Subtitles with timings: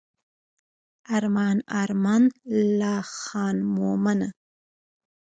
[1.17, 2.23] ارمان ارمان
[2.79, 4.29] لا خان مومنه.